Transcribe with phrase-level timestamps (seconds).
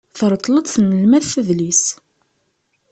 [0.17, 1.83] Terḍel-d tnelmadt adlis.